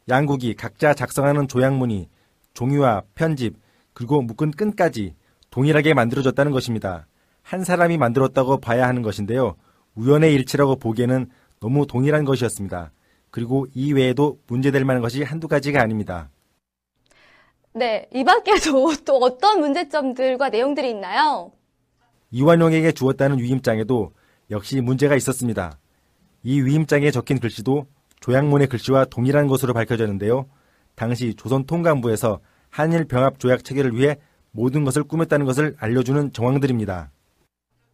양국이 0.07 0.53
각자 0.53 0.93
작성하는 0.93 1.49
조약문이 1.49 2.07
종이와 2.53 3.03
편집 3.15 3.57
그리고 3.93 4.21
묶은 4.21 4.51
끈까지 4.51 5.13
동일하게 5.49 5.93
만들어졌다는 5.93 6.53
것입니다. 6.53 7.05
한 7.41 7.65
사람이 7.65 7.97
만들었다고 7.97 8.61
봐야 8.61 8.87
하는 8.87 9.01
것인데요. 9.01 9.57
우연의 9.95 10.33
일치라고 10.35 10.77
보기에는 10.77 11.29
너무 11.59 11.85
동일한 11.85 12.23
것이었습니다. 12.23 12.93
그리고 13.29 13.67
이 13.73 13.91
외에도 13.91 14.39
문제될 14.47 14.85
만한 14.85 15.01
것이 15.01 15.21
한두 15.21 15.49
가지가 15.49 15.81
아닙니다. 15.81 16.29
네, 17.77 18.07
이 18.13 18.23
밖에도 18.23 18.93
또 19.03 19.17
어떤 19.17 19.59
문제점들과 19.59 20.47
내용들이 20.47 20.89
있나요? 20.91 21.51
이완용에게 22.31 22.93
주었다는 22.93 23.39
위임장에도 23.39 24.13
역시 24.49 24.79
문제가 24.79 25.17
있었습니다. 25.17 25.77
이 26.43 26.61
위임장에 26.61 27.11
적힌 27.11 27.37
글씨도 27.37 27.85
조약문의 28.21 28.67
글씨와 28.67 29.05
동일한 29.05 29.47
것으로 29.47 29.73
밝혀졌는데요. 29.73 30.45
당시 30.95 31.35
조선 31.35 31.65
통감부에서 31.65 32.39
한일 32.69 33.09
병합 33.09 33.39
조약 33.39 33.65
체결을 33.65 33.93
위해 33.93 34.19
모든 34.51 34.85
것을 34.85 35.03
꾸몄다는 35.03 35.45
것을 35.45 35.75
알려주는 35.77 36.31
정황들입니다. 36.31 37.11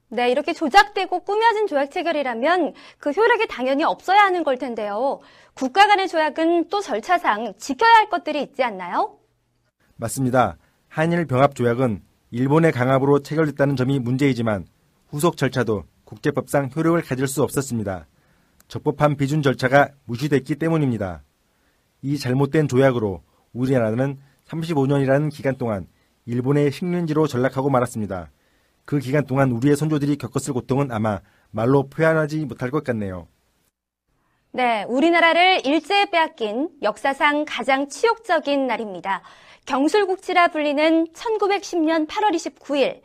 네, 0.10 0.30
이렇게 0.30 0.54
조작되고 0.54 1.22
꾸며진 1.22 1.66
조약 1.66 1.90
체결이라면 1.90 2.74
그 3.00 3.10
효력이 3.10 3.48
당연히 3.48 3.84
없어야 3.84 4.20
하는 4.20 4.44
걸 4.44 4.60
텐데요. 4.60 5.22
국가 5.56 5.88
간의 5.88 6.08
조약은 6.08 6.68
또 6.70 6.82
절차상 6.82 7.56
지켜야 7.58 7.92
할 7.96 8.10
것들이 8.10 8.44
있지 8.44 8.62
않나요? 8.62 9.21
맞습니다. 10.02 10.58
한일 10.90 11.26
병합 11.26 11.54
조약은 11.54 12.02
일본의 12.32 12.72
강압으로 12.72 13.20
체결됐다는 13.20 13.76
점이 13.76 14.00
문제이지만 14.00 14.66
후속 15.10 15.38
절차도 15.38 15.84
국제법상 16.06 16.72
효력을 16.76 17.00
가질 17.04 17.28
수 17.28 17.44
없었습니다. 17.44 18.08
적법한 18.68 19.16
비준 19.16 19.44
절차가 19.44 19.90
무시됐기 20.06 20.56
때문입니다. 20.56 21.22
이 22.02 22.18
잘못된 22.18 22.68
조약으로 22.68 23.22
우리나라는 23.54 24.18
35년이라는 24.48 25.32
기간 25.32 25.56
동안 25.58 25.88
일본의 26.26 26.72
식민지로 26.72 27.28
전락하고 27.28 27.70
말았습니다. 27.70 28.32
그 28.86 28.98
기간 28.98 29.28
동안 29.28 29.52
우리의 29.52 29.76
선조들이 29.76 30.16
겪었을 30.16 30.54
고통은 30.54 30.92
아마 30.92 31.20
말로 31.52 31.88
표현하지 31.90 32.46
못할 32.46 32.72
것 32.72 32.84
같네요. 32.84 33.28
네, 34.54 34.84
우리나라를 34.84 35.66
일제에 35.66 36.08
빼앗긴 36.10 36.70
역사상 36.82 37.46
가장 37.48 37.88
치욕적인 37.88 38.68
날입니다. 38.68 39.22
경술국치라 39.66 40.50
불리는 40.50 41.08
1910년 41.14 42.08
8월 42.08 42.32
29일. 42.34 43.02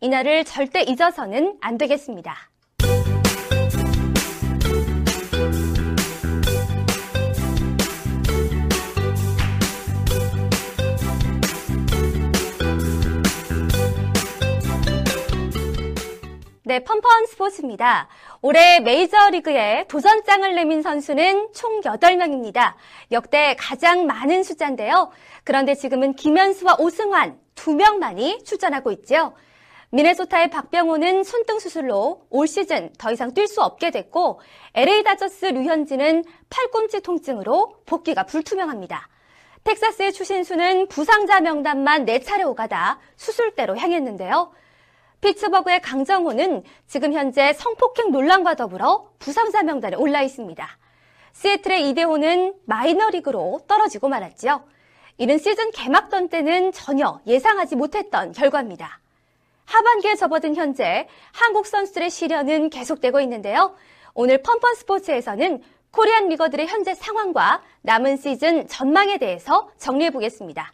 이날을 0.00 0.44
절대 0.44 0.82
잊어서는 0.82 1.58
안 1.60 1.76
되겠습니다. 1.76 2.50
네, 16.68 16.80
펀펀 16.84 17.24
스포츠입니다. 17.24 18.08
올해 18.42 18.80
메이저리그에 18.80 19.86
도전장을 19.88 20.54
내민 20.54 20.82
선수는 20.82 21.54
총 21.54 21.80
8명입니다. 21.80 22.74
역대 23.10 23.56
가장 23.58 24.04
많은 24.04 24.42
숫자인데요. 24.42 25.10
그런데 25.44 25.74
지금은 25.74 26.12
김현수와 26.12 26.76
오승환 26.78 27.40
2명만이 27.54 28.44
출전하고 28.44 28.92
있죠. 28.92 29.32
미네소타의 29.92 30.50
박병호는 30.50 31.24
손등 31.24 31.58
수술로 31.58 32.26
올 32.28 32.46
시즌 32.46 32.92
더 32.98 33.12
이상 33.12 33.32
뛸 33.32 33.46
수 33.46 33.62
없게 33.62 33.90
됐고 33.90 34.42
LA 34.74 35.04
다저스 35.04 35.46
류현진은 35.46 36.22
팔꿈치 36.50 37.00
통증으로 37.00 37.76
복귀가 37.86 38.24
불투명합니다. 38.24 39.08
텍사스의 39.64 40.12
추신수는 40.12 40.88
부상자 40.88 41.40
명단만 41.40 42.04
4차례 42.04 42.46
오가다 42.46 42.98
수술대로 43.16 43.78
향했는데요. 43.78 44.52
피츠버그의 45.20 45.80
강정호는 45.82 46.62
지금 46.86 47.12
현재 47.12 47.52
성폭행 47.52 48.12
논란과 48.12 48.54
더불어 48.54 49.10
부상자 49.18 49.62
명단에 49.62 49.96
올라 49.96 50.22
있습니다. 50.22 50.66
시애틀의 51.32 51.88
이대호는 51.90 52.54
마이너리그로 52.64 53.60
떨어지고 53.66 54.08
말았죠. 54.08 54.64
이른 55.18 55.38
시즌 55.38 55.70
개막전 55.72 56.28
때는 56.28 56.72
전혀 56.72 57.20
예상하지 57.26 57.76
못했던 57.76 58.32
결과입니다. 58.32 59.00
하반기에 59.64 60.14
접어든 60.14 60.54
현재 60.54 61.08
한국 61.32 61.66
선수들의 61.66 62.10
시련은 62.10 62.70
계속되고 62.70 63.20
있는데요. 63.20 63.74
오늘 64.14 64.42
펀펀 64.42 64.74
스포츠에서는 64.76 65.62
코리안 65.90 66.28
리거들의 66.28 66.66
현재 66.68 66.94
상황과 66.94 67.62
남은 67.82 68.16
시즌 68.16 68.66
전망에 68.68 69.18
대해서 69.18 69.68
정리해 69.78 70.10
보겠습니다. 70.10 70.72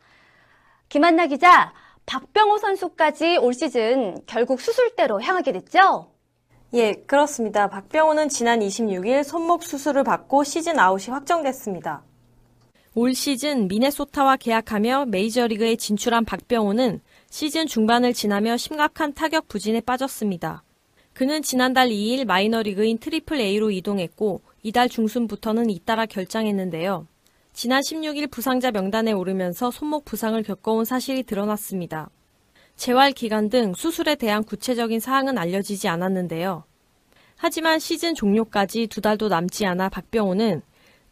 김한나 0.88 1.26
기자, 1.26 1.72
박병호 2.06 2.58
선수까지 2.58 3.38
올 3.38 3.54
시즌 3.54 4.20
결국 4.26 4.61
수술대로 4.61 5.20
향하게 5.20 5.52
됐죠? 5.52 6.11
예, 6.75 6.92
그렇습니다. 6.92 7.68
박병호는 7.68 8.28
지난 8.28 8.61
26일 8.61 9.23
손목 9.25 9.62
수술을 9.62 10.05
받고 10.05 10.44
시즌 10.44 10.78
아웃이 10.78 11.12
확정됐습니다. 11.12 12.02
올 12.96 13.14
시즌 13.14 13.68
미네소타와 13.68 14.37
계약하며 14.37 15.07
메이저리그에 15.07 15.76
진출한 15.76 16.24
박병호는 16.24 17.00
시즌 17.31 17.66
중반을 17.66 18.12
지나며 18.12 18.57
심각한 18.57 19.14
타격 19.14 19.48
부진에 19.48 19.81
빠졌습니다. 19.81 20.62
그는 21.12 21.42
지난달 21.42 21.88
2일 21.88 22.24
마이너리그인 22.24 22.98
트리플 22.98 23.40
A로 23.40 23.70
이동했고 23.70 24.42
이달 24.62 24.88
중순부터는 24.88 25.70
잇따라 25.70 26.07
결장했는데요. 26.07 27.07
지난 27.54 27.82
16일 27.82 28.32
부상자 28.32 28.72
명단에 28.72 29.12
오르면서 29.12 29.70
손목 29.70 30.04
부상을 30.04 30.42
겪어온 30.42 30.84
사실이 30.84 31.22
드러났습니다. 31.22 32.10
재활 32.74 33.12
기간 33.12 33.48
등 33.48 33.74
수술에 33.74 34.16
대한 34.16 34.42
구체적인 34.42 34.98
사항은 34.98 35.38
알려지지 35.38 35.86
않았는데요. 35.86 36.64
하지만 37.36 37.78
시즌 37.78 38.16
종료까지 38.16 38.88
두 38.88 39.00
달도 39.00 39.28
남지 39.28 39.66
않아 39.66 39.88
박병호는 39.88 40.62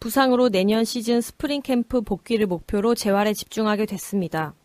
부상으로 0.00 0.48
내년 0.48 0.84
시즌 0.84 1.20
스프링 1.20 1.62
캠프 1.62 2.00
복귀를 2.00 2.46
목표로 2.46 2.96
재활에 2.96 3.34
집중하게 3.34 3.86
됐습니다. 3.86 4.56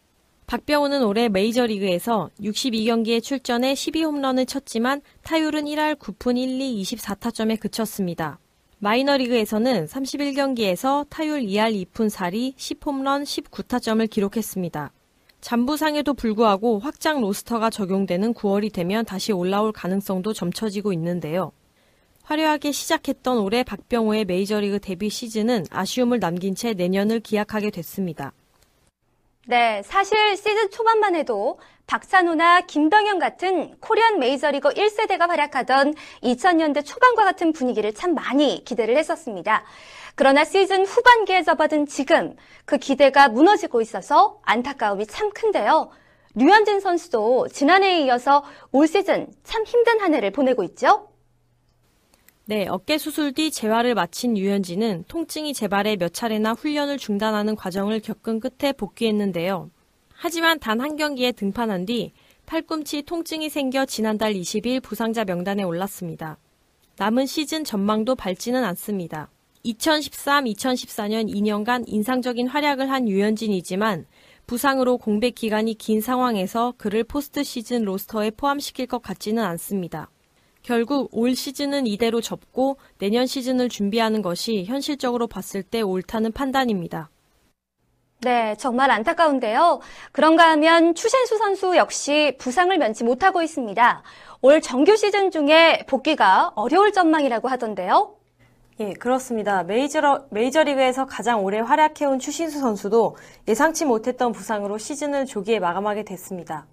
박병호는 0.47 1.03
올해 1.03 1.29
메이저리그에서 1.29 2.31
62경기에 2.41 3.21
출전해 3.21 3.75
12홈런을 3.75 4.47
쳤지만 4.47 5.01
타율은 5.21 5.65
1할 5.65 5.99
9푼 5.99 6.37
1리 6.37 6.81
24타점에 6.81 7.59
그쳤습니다. 7.59 8.39
마이너리그에서는 8.79 9.85
31경기에서 9.85 11.07
타율 11.09 11.41
2할 11.41 11.73
2푼 11.87 12.11
4리 12.11 12.55
10홈런 12.55 13.23
19타점을 13.23 14.07
기록했습니다. 14.07 14.91
잠부상에도 15.41 16.13
불구하고 16.13 16.77
확장 16.77 17.21
로스터가 17.21 17.71
적용되는 17.71 18.35
9월이 18.35 18.71
되면 18.71 19.03
다시 19.03 19.31
올라올 19.31 19.71
가능성도 19.71 20.33
점쳐지고 20.33 20.93
있는데요. 20.93 21.51
화려하게 22.21 22.71
시작했던 22.71 23.39
올해 23.39 23.63
박병호의 23.63 24.25
메이저리그 24.25 24.79
데뷔 24.79 25.09
시즌은 25.09 25.65
아쉬움을 25.71 26.19
남긴 26.19 26.53
채 26.53 26.73
내년을 26.73 27.21
기약하게 27.21 27.71
됐습니다. 27.71 28.33
네, 29.49 29.81
사실 29.85 30.35
시즌 30.35 30.69
초반만 30.69 31.15
해도 31.15 31.57
박찬호나 31.85 32.65
김병현 32.67 33.17
같은 33.17 33.79
코리안 33.79 34.19
메이저리거 34.19 34.71
1세대가 34.71 35.29
활약하던 35.29 35.93
2000년대 36.21 36.85
초반과 36.85 37.23
같은 37.23 37.53
분위기를 37.53 37.93
참 37.93 38.13
많이 38.13 38.65
기대를 38.65 38.97
했었습니다. 38.97 39.63
그러나 40.15 40.43
시즌 40.43 40.85
후반기에 40.85 41.43
접어든 41.43 41.85
지금 41.85 42.35
그 42.65 42.77
기대가 42.77 43.29
무너지고 43.29 43.79
있어서 43.79 44.41
안타까움이 44.43 45.07
참 45.07 45.31
큰데요. 45.31 45.91
류현진 46.35 46.81
선수도 46.81 47.47
지난해에 47.47 48.01
이어서 48.01 48.43
올 48.73 48.85
시즌 48.85 49.31
참 49.45 49.63
힘든 49.63 50.01
한 50.01 50.13
해를 50.13 50.31
보내고 50.31 50.63
있죠. 50.63 51.07
네, 52.49 52.65
어깨 52.69 52.97
수술 52.97 53.33
뒤 53.33 53.51
재활을 53.51 53.93
마친 53.93 54.37
유현진은 54.37 55.03
통증이 55.09 55.53
재발해 55.53 55.97
몇 55.97 56.13
차례나 56.13 56.53
훈련을 56.53 56.97
중단하는 56.97 57.57
과정을 57.57 57.99
겪은 57.99 58.39
끝에 58.39 58.71
복귀했는데요. 58.71 59.69
하지만 60.13 60.57
단 60.57 60.79
한 60.79 60.95
경기에 60.95 61.33
등판한 61.33 61.85
뒤 61.85 62.13
팔꿈치 62.45 63.01
통증이 63.01 63.49
생겨 63.49 63.85
지난달 63.85 64.33
20일 64.33 64.81
부상자 64.81 65.25
명단에 65.25 65.63
올랐습니다. 65.63 66.37
남은 66.95 67.25
시즌 67.25 67.65
전망도 67.65 68.15
밝지는 68.15 68.63
않습니다. 68.63 69.29
2013-2014년 69.65 71.29
2년간 71.29 71.83
인상적인 71.85 72.47
활약을 72.47 72.89
한 72.89 73.09
류현진이지만 73.09 74.05
부상으로 74.45 74.97
공백 74.97 75.35
기간이 75.35 75.73
긴 75.73 75.99
상황에서 75.99 76.73
그를 76.77 77.03
포스트 77.03 77.43
시즌 77.43 77.83
로스터에 77.83 78.31
포함시킬 78.31 78.87
것 78.87 79.01
같지는 79.01 79.43
않습니다. 79.43 80.09
결국 80.67 81.07
올 81.13 81.33
시즌은 81.33 81.87
이대로 81.87 82.19
접고 82.19 82.75
내년 82.97 83.25
시즌을 83.25 83.69
준비하는 83.69 84.21
것이 84.21 84.65
현실적으로 84.65 85.25
봤을 85.25 85.63
때 85.63 85.79
옳다는 85.79 86.33
판단입니다. 86.33 87.09
네, 88.19 88.53
정말 88.57 88.91
안타까운데요. 88.91 89.79
그런가 90.11 90.49
하면 90.49 90.93
추신수 90.93 91.37
선수 91.37 91.77
역시 91.77 92.35
부상을 92.37 92.77
면치 92.77 93.05
못하고 93.05 93.41
있습니다. 93.41 94.03
올 94.41 94.59
정규 94.59 94.97
시즌 94.97 95.31
중에 95.31 95.85
복귀가 95.87 96.51
어려울 96.55 96.91
전망이라고 96.91 97.47
하던데요. 97.47 98.15
예, 98.81 98.91
그렇습니다. 98.91 99.63
메이저, 99.63 100.25
메이저리그에서 100.31 101.05
가장 101.05 101.45
오래 101.45 101.59
활약해온 101.59 102.19
추신수 102.19 102.59
선수도 102.59 103.15
예상치 103.47 103.85
못했던 103.85 104.33
부상으로 104.33 104.77
시즌을 104.77 105.27
조기에 105.27 105.59
마감하게 105.59 106.03
됐습니다. 106.03 106.67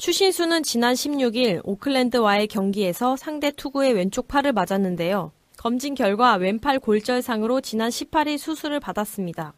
추신수는 0.00 0.62
지난 0.62 0.94
16일 0.94 1.60
오클랜드와의 1.62 2.46
경기에서 2.46 3.16
상대 3.16 3.50
투구에 3.50 3.92
왼쪽 3.92 4.28
팔을 4.28 4.54
맞았는데요. 4.54 5.30
검진 5.58 5.94
결과 5.94 6.36
왼팔 6.36 6.78
골절상으로 6.78 7.60
지난 7.60 7.90
18일 7.90 8.38
수술을 8.38 8.80
받았습니다. 8.80 9.52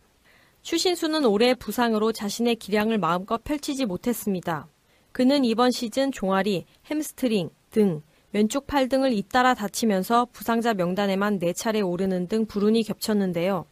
추신수는 0.62 1.26
올해 1.26 1.54
부상으로 1.54 2.10
자신의 2.10 2.56
기량을 2.56 2.98
마음껏 2.98 3.44
펼치지 3.44 3.86
못했습니다. 3.86 4.66
그는 5.12 5.44
이번 5.44 5.70
시즌 5.70 6.10
종아리, 6.10 6.64
햄스트링, 6.90 7.50
등, 7.70 8.02
왼쪽 8.32 8.66
팔 8.66 8.88
등을 8.88 9.12
잇따라 9.12 9.54
다치면서 9.54 10.26
부상자 10.32 10.74
명단에만 10.74 11.38
4차례 11.38 11.88
오르는 11.88 12.26
등 12.26 12.46
불운이 12.46 12.82
겹쳤는데요. 12.82 13.66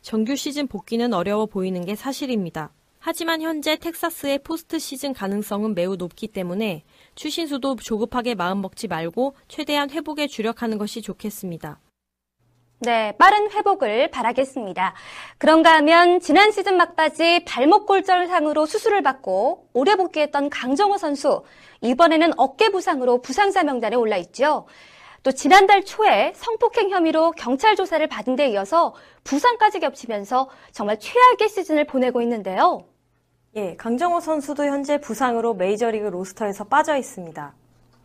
정규 0.00 0.36
시즌 0.36 0.68
복귀는 0.68 1.12
어려워 1.12 1.44
보이는 1.44 1.84
게 1.84 1.94
사실입니다. 1.94 2.72
하지만 3.06 3.42
현재 3.42 3.76
텍사스의 3.76 4.38
포스트 4.38 4.78
시즌 4.78 5.12
가능성은 5.12 5.74
매우 5.74 5.94
높기 5.94 6.26
때문에 6.26 6.84
추신수도 7.16 7.76
조급하게 7.76 8.34
마음먹지 8.34 8.88
말고 8.88 9.36
최대한 9.46 9.90
회복에 9.90 10.26
주력하는 10.26 10.78
것이 10.78 11.02
좋겠습니다. 11.02 11.80
네, 12.78 13.14
빠른 13.18 13.50
회복을 13.50 14.10
바라겠습니다. 14.10 14.94
그런가 15.36 15.74
하면 15.74 16.18
지난 16.20 16.50
시즌 16.50 16.78
막바지 16.78 17.44
발목 17.44 17.84
골절상으로 17.84 18.64
수술을 18.64 19.02
받고 19.02 19.68
올해 19.74 19.96
복귀했던 19.96 20.48
강정호 20.48 20.96
선수 20.96 21.42
이번에는 21.82 22.32
어깨 22.38 22.70
부상으로 22.70 23.20
부상자 23.20 23.64
명단에 23.64 23.96
올라 23.96 24.16
있죠. 24.16 24.66
또 25.22 25.30
지난달 25.30 25.84
초에 25.84 26.32
성폭행 26.34 26.88
혐의로 26.88 27.32
경찰 27.32 27.76
조사를 27.76 28.06
받은 28.06 28.34
데 28.34 28.48
이어서 28.48 28.94
부상까지 29.24 29.80
겹치면서 29.80 30.48
정말 30.72 30.98
최악의 30.98 31.50
시즌을 31.50 31.84
보내고 31.84 32.22
있는데요. 32.22 32.86
예, 33.56 33.76
강정호 33.76 34.18
선수도 34.18 34.64
현재 34.64 34.98
부상으로 34.98 35.54
메이저리그 35.54 36.06
로스터에서 36.06 36.64
빠져 36.64 36.96
있습니다. 36.96 37.54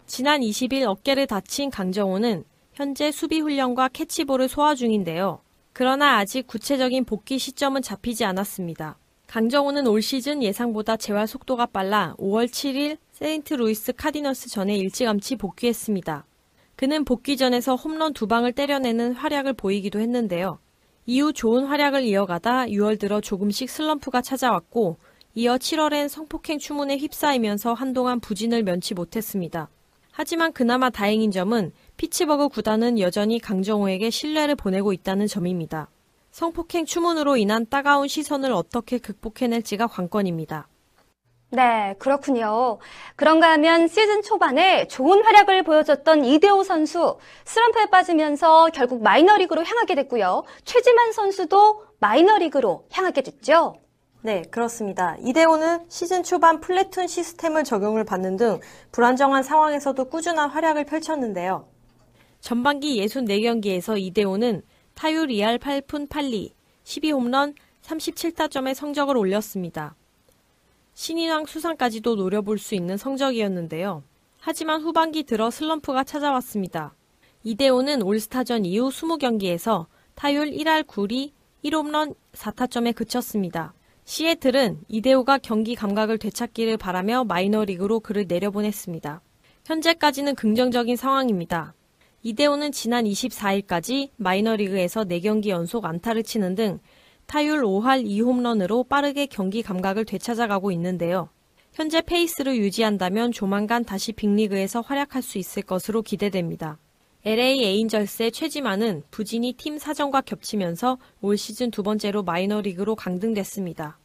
지난 0.06 0.42
20일 0.42 0.84
어깨를 0.88 1.26
다친 1.26 1.72
강정호는 1.72 2.44
현재 2.74 3.12
수비 3.12 3.40
훈련과 3.40 3.88
캐치볼을 3.88 4.48
소화 4.48 4.76
중인데요. 4.76 5.42
그러나 5.74 6.18
아직 6.18 6.46
구체적인 6.46 7.06
복귀 7.06 7.40
시점은 7.40 7.82
잡히지 7.82 8.26
않았습니다. 8.26 9.00
강정호는 9.26 9.88
올 9.88 10.04
시즌 10.04 10.44
예상보다 10.44 10.98
재활 10.98 11.26
속도가 11.26 11.68
빨라 11.68 12.14
5월 12.20 12.46
7일 12.46 12.98
세인트 13.12 13.56
루이스 13.56 13.94
카디널스 13.93 14.50
전에 14.50 14.76
일찌감치 14.76 15.38
복귀했습니다. 15.38 16.26
그는 16.76 17.04
복귀전에서 17.06 17.76
홈런 17.76 18.14
두 18.14 18.28
방을 18.28 18.54
때려내는 18.54 19.14
활약을 19.14 19.54
보이기도 19.54 20.00
했는데요. 20.00 20.60
이후 21.08 21.34
좋은 21.34 21.66
활약을 21.66 22.04
이어가다 22.04 22.66
6월 22.68 23.00
들어 23.00 23.20
조금씩 23.20 23.68
슬럼프가 23.68 24.22
찾아왔고 24.22 24.98
이어 25.36 25.58
7월엔 25.58 26.10
성폭행 26.10 26.58
추문에 26.58 26.98
휩싸이면서 26.98 27.74
한동안 27.74 28.20
부진을 28.20 28.63
면치 28.63 28.96
못했습니다. 28.96 29.70
하지만 30.12 30.52
그나마 30.52 30.89
다행인 30.89 31.30
점은 31.30 31.72
피츠버그 31.98 32.50
구단은 32.50 33.00
여전히 33.00 33.39
강정호에게 33.39 34.10
신뢰를 34.10 34.56
보내고 34.56 34.92
있다는 34.92 35.28
점입니다. 35.28 35.88
성폭행 36.32 36.86
추문으로 36.86 37.38
인한 37.38 37.68
따가운 37.70 38.08
시선을 38.08 38.52
어떻게 38.52 38.98
극복해낼지가 38.98 39.88
관건입니다. 39.88 40.68
네, 41.52 41.96
그렇군요. 42.00 42.80
그런가 43.15 43.52
하면 43.52 43.88
시즌 43.88 44.22
초반에 44.24 44.88
좋은 44.88 45.24
활약을 45.24 45.63
보여줬던 45.63 46.26
이대호 46.26 46.63
선수 46.63 47.18
슬럼프에 47.46 47.86
빠지면서 47.92 48.70
결국 48.74 49.04
마이너리그로 49.04 49.63
향하게 49.63 49.96
됐고요. 49.96 50.44
최지만 50.63 51.12
선수도 51.12 51.86
마이너리그로 52.00 52.88
향하게 52.92 53.22
됐죠. 53.22 53.76
네, 54.21 54.41
그렇습니다. 54.51 55.15
이대호는 55.21 55.86
시즌 55.88 56.23
초반 56.23 56.60
플래툰 56.60 57.08
시스템을 57.08 57.63
적용을 57.63 58.03
받는 58.03 58.36
등 58.36 58.60
불안정한 58.91 59.43
상황에서도 59.43 60.03
꾸준한 60.10 60.49
활약을 60.49 60.86
펼쳤는데요. 60.86 61.67
전반기 62.41 63.01
64경기에서 63.05 63.97
이대호는 63.97 64.62
타율 64.93 65.27
2할 65.27 65.58
8푼 65.58 66.10
8리, 66.10 66.51
12홈런, 66.84 67.55
37타점의 67.82 68.73
성적을 68.73 69.15
올렸습니다. 69.15 69.95
신인왕 70.95 71.45
수상까지도 71.45 72.15
노려볼 72.15 72.58
수 72.58 72.75
있는 72.75 72.97
성적이었는데요. 72.97 74.03
하지만 74.41 74.82
후반기 74.82 75.23
들어 75.23 75.49
슬럼프가 75.49 76.03
찾아왔습니다. 76.03 76.93
이대호는 77.43 78.01
올스타전 78.01 78.65
이후 78.65 78.89
20경기에서 78.89 79.86
타율 80.15 80.51
1할 80.51 80.84
9리, 80.86 81.32
1홈런 81.63 82.15
4타점에 82.34 82.93
그쳤습니다. 82.93 83.73
시애틀은 84.10 84.80
이대호가 84.88 85.38
경기 85.38 85.76
감각을 85.76 86.17
되찾기를 86.17 86.78
바라며 86.78 87.26
마이너리그로 87.26 88.00
그를 88.00 88.26
내려보냈습니다. 88.28 89.22
현재까지는 89.65 90.34
긍정적인 90.34 90.95
상황입니다. 90.95 91.76
이대호는 92.24 92.72
지난 92.72 93.06
24일까지 93.06 94.10
마이너리그에서 94.15 95.04
4경기 95.04 95.50
연속 95.50 95.86
안타를 95.86 96.24
치는 96.24 96.56
등 96.56 96.80
타율 97.28 97.62
5할 97.62 98.04
2홈런으로 98.04 98.89
빠르게 98.89 99.28
경기 99.28 99.62
감각을 99.62 100.06
되찾아가고 100.06 100.72
있는데요. 100.72 101.30
현재 101.74 102.02
페이스를 102.02 102.58
유지한다면 102.58 103.32
조만간 103.32 103.86
다시 103.86 104.12
빅리그에서 104.13 104.82
활약할 104.82 105.22
수 105.22 105.38
있을 105.38 105.62
것으로 105.62 106.02
기대됩니다. 106.02 106.80
LA 107.26 107.63
에인절스의 107.63 108.32
최지만은 108.32 109.04
부진이 109.12 109.54
팀 109.54 109.78
사정과 109.78 110.22
겹치면서 110.22 110.98
올 111.22 111.38
시즌 111.38 111.69
두 111.69 111.84
번째로 111.84 112.24
마이너리그로 112.24 112.95
강등됐습니다. 112.95 113.99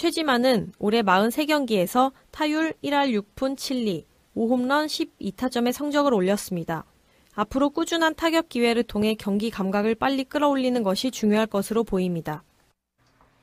최지만은 0.00 0.72
올해 0.78 1.02
43경기에서 1.02 2.12
타율 2.30 2.72
1할 2.82 3.12
6푼 3.12 3.54
7리, 3.54 4.06
5홈런 4.34 4.86
12타점의 4.86 5.72
성적을 5.72 6.14
올렸습니다. 6.14 6.86
앞으로 7.34 7.68
꾸준한 7.68 8.14
타격 8.14 8.48
기회를 8.48 8.82
통해 8.84 9.14
경기 9.14 9.50
감각을 9.50 9.94
빨리 9.94 10.24
끌어올리는 10.24 10.82
것이 10.82 11.10
중요할 11.10 11.46
것으로 11.48 11.84
보입니다. 11.84 12.42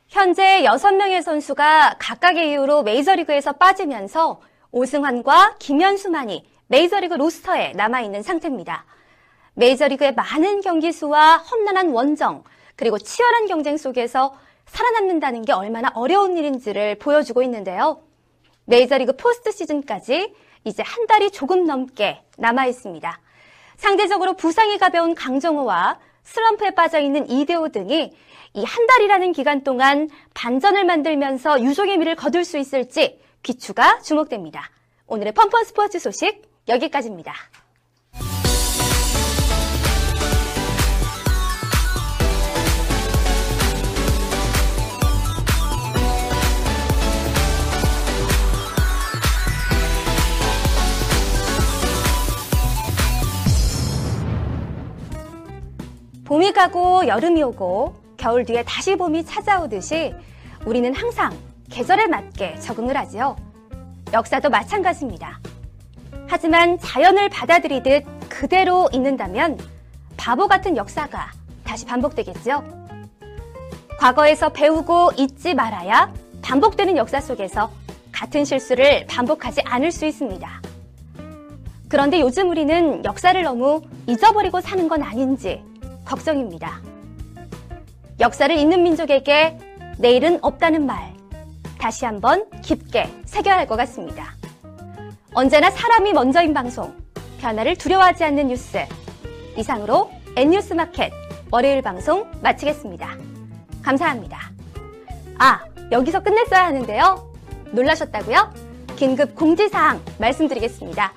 현재 0.08 0.64
6명의 0.64 1.22
선수가 1.22 1.98
각각의 2.00 2.50
이유로 2.50 2.82
메이저리그에서 2.82 3.52
빠지면서 3.52 4.42
오승환과 4.72 5.58
김현수만이 5.60 6.44
메이저리그 6.70 7.14
로스터에 7.14 7.74
남아있는 7.74 8.24
상태입니다. 8.24 8.84
메이저리그의 9.54 10.16
많은 10.16 10.62
경기 10.62 10.92
수와 10.92 11.38
험난한 11.38 11.92
원정, 11.92 12.44
그리고 12.76 12.98
치열한 12.98 13.46
경쟁 13.46 13.78
속에서 13.78 14.34
살아남는다는 14.68 15.44
게 15.44 15.54
얼마나 15.54 15.92
어려운 15.96 16.38
일인지를 16.38 16.96
보여주고 16.96 17.42
있는데요. 17.44 18.02
메이저리그 18.66 19.16
포스트 19.16 19.52
시즌까지 19.52 20.34
이제 20.64 20.84
한 20.84 21.08
달이 21.08 21.32
조금 21.32 21.66
넘게 21.66 22.22
남아 22.38 22.66
있습니다. 22.68 23.20
상대적으로 23.78 24.34
부상이 24.34 24.78
가벼운 24.78 25.16
강정호와 25.16 26.00
슬럼프에 26.24 26.72
빠져 26.72 27.00
있는 27.00 27.30
이대호 27.30 27.70
등이 27.70 28.14
이 28.54 28.64
한 28.64 28.88
달이라는 28.88 29.34
기간 29.34 29.64
동안 29.64 30.10
반전을 30.34 30.84
만들면서 30.86 31.62
유종의 31.62 31.98
미를 31.98 32.16
거둘 32.16 32.44
수 32.44 32.58
있을지 32.58 33.20
귀추가 33.44 34.00
주목됩니다. 34.00 34.70
오늘의 35.06 35.34
펀펀 35.34 35.64
스포츠 35.64 36.00
소식 36.00 36.42
여기까지입니다. 36.68 37.34
가고 56.58 57.06
여름이 57.06 57.44
오고 57.44 57.94
겨울 58.18 58.44
뒤에 58.44 58.64
다시 58.64 58.96
봄이 58.96 59.26
찾아오듯이 59.26 60.16
우리는 60.66 60.92
항상 60.92 61.32
계절에 61.70 62.08
맞게 62.08 62.60
적응을 62.60 62.98
하지요. 62.98 63.36
역사도 64.12 64.50
마찬가지입니다. 64.50 65.40
하지만 66.28 66.80
자연을 66.80 67.30
받아들이듯 67.30 68.04
그대로 68.28 68.90
있는다면 68.92 69.60
바보 70.18 70.48
같은 70.48 70.76
역사가 70.76 71.32
다시 71.64 71.86
반복되겠죠. 71.86 72.64
과거에서 74.00 74.50
배우고 74.50 75.12
잊지 75.16 75.54
말아야 75.54 76.12
반복되는 76.42 76.98
역사 76.98 77.22
속에서 77.22 77.70
같은 78.12 78.46
실수를 78.46 79.06
반복하지 79.06 79.62
않을 79.62 79.92
수 79.92 80.08
있습니다. 80.08 80.62
그런데 81.88 82.20
요즘 82.20 82.50
우리는 82.50 83.06
역사를 83.06 83.40
너무 83.44 83.84
잊어버리고 84.08 84.60
사는 84.60 84.88
건 84.88 85.04
아닌지 85.04 85.64
걱정입니다. 86.08 86.82
역사를 88.20 88.56
잊는 88.56 88.82
민족에게 88.84 89.58
내일은 90.00 90.40
없다는 90.42 90.86
말, 90.86 91.14
다시 91.78 92.06
한번 92.06 92.50
깊게 92.62 93.08
새겨야 93.26 93.58
할 93.58 93.68
것 93.68 93.76
같습니다. 93.76 94.34
언제나 95.34 95.70
사람이 95.70 96.14
먼저인 96.14 96.54
방송, 96.54 96.96
변화를 97.40 97.76
두려워하지 97.76 98.24
않는 98.24 98.48
뉴스. 98.48 98.80
이상으로 99.56 100.10
N뉴스 100.36 100.74
마켓 100.74 101.12
월요일 101.52 101.82
방송 101.82 102.26
마치겠습니다. 102.42 103.16
감사합니다. 103.84 104.52
아, 105.38 105.60
여기서 105.92 106.22
끝냈어야 106.24 106.66
하는데요. 106.66 107.34
놀라셨다고요? 107.72 108.54
긴급 108.96 109.36
공지사항 109.36 110.02
말씀드리겠습니다. 110.20 111.14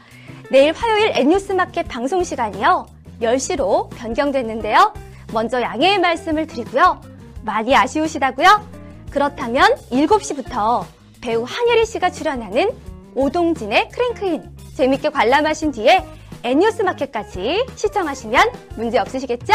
내일 0.51 0.73
화요일 0.73 1.13
N뉴스 1.15 1.53
마켓 1.53 1.85
방송 1.85 2.23
시간이요. 2.23 2.87
10시로 3.21 3.89
변경됐는데요. 3.91 4.93
먼저 5.33 5.61
양해의 5.61 5.99
말씀을 5.99 6.47
드리고요. 6.47 7.01
많이 7.43 7.75
아쉬우시다고요? 7.75 8.69
그렇다면 9.11 9.75
7시부터 9.91 10.85
배우 11.21 11.45
한예리 11.45 11.87
씨가 11.87 12.11
출연하는 12.11 12.71
오동진의 13.15 13.89
크랭크인 13.91 14.57
재밌게 14.77 15.11
관람하신 15.11 15.73
뒤에 15.73 16.05
N뉴스 16.43 16.83
마켓까지 16.83 17.67
시청하시면 17.77 18.53
문제 18.77 18.99
없으시겠죠? 18.99 19.53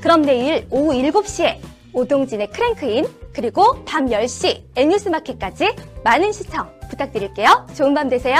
그럼 0.00 0.22
내일 0.22 0.66
오후 0.70 0.92
7시에 0.92 1.58
오동진의 1.92 2.50
크랭크인, 2.50 3.06
그리고 3.32 3.84
밤 3.84 4.06
10시 4.06 4.62
N뉴스 4.76 5.08
마켓까지 5.08 5.74
많은 6.04 6.32
시청 6.32 6.70
부탁드릴게요. 6.88 7.66
좋은 7.74 7.94
밤 7.94 8.08
되세요. 8.08 8.36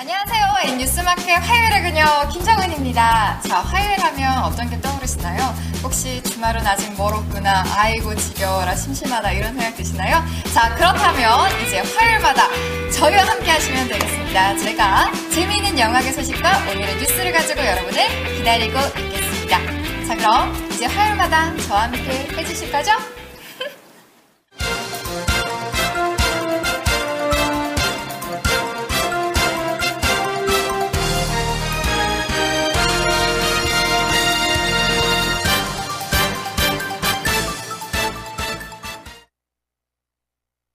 안녕하세요. 0.00 0.74
N뉴스마켓 0.74 1.42
화요일의 1.42 1.82
그녀 1.82 2.28
김정은입니다. 2.28 3.40
자, 3.48 3.58
화요일 3.58 3.98
하면 4.00 4.44
어떤 4.44 4.70
게 4.70 4.80
떠오르시나요? 4.80 5.52
혹시 5.82 6.22
주말은 6.22 6.64
아직 6.64 6.96
멀었구나, 6.96 7.64
아이고 7.74 8.14
지겨워라, 8.14 8.76
심심하다 8.76 9.32
이런 9.32 9.54
생각 9.54 9.74
드시나요? 9.74 10.24
자, 10.54 10.72
그렇다면 10.76 11.50
이제 11.66 11.80
화요일마다 11.80 12.46
저희와 12.92 13.26
함께 13.26 13.50
하시면 13.50 13.88
되겠습니다. 13.88 14.56
제가 14.58 15.10
재미있는 15.34 15.76
영화계 15.76 16.12
소식과 16.12 16.58
오늘의 16.58 16.96
뉴스를 16.98 17.32
가지고 17.32 17.66
여러분을 17.66 18.36
기다리고 18.36 18.78
있겠습니다. 19.00 19.58
자, 20.06 20.14
그럼 20.14 20.68
이제 20.70 20.86
화요일마다 20.86 21.56
저와 21.66 21.82
함께 21.82 22.28
해주실 22.36 22.70
거죠? 22.70 22.92